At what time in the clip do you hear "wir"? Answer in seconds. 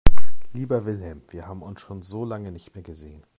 1.27-1.45